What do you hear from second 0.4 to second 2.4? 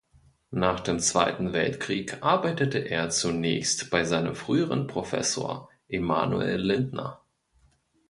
Nach dem Zweiten Weltkrieg